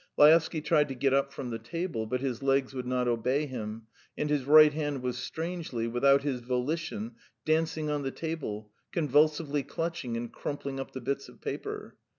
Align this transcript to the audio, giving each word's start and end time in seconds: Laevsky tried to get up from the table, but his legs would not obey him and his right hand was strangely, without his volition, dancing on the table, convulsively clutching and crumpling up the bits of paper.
Laevsky 0.17 0.61
tried 0.61 0.87
to 0.87 0.95
get 0.95 1.13
up 1.13 1.31
from 1.31 1.51
the 1.51 1.59
table, 1.59 2.07
but 2.07 2.21
his 2.21 2.41
legs 2.41 2.73
would 2.73 2.87
not 2.87 3.07
obey 3.07 3.45
him 3.45 3.83
and 4.17 4.31
his 4.31 4.45
right 4.45 4.73
hand 4.73 5.03
was 5.03 5.15
strangely, 5.15 5.87
without 5.87 6.23
his 6.23 6.39
volition, 6.41 7.13
dancing 7.45 7.87
on 7.87 8.01
the 8.01 8.09
table, 8.09 8.71
convulsively 8.91 9.61
clutching 9.61 10.17
and 10.17 10.33
crumpling 10.33 10.79
up 10.79 10.91
the 10.93 11.01
bits 11.01 11.29
of 11.29 11.39
paper. 11.39 11.97